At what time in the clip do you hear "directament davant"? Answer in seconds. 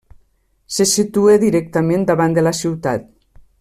1.45-2.37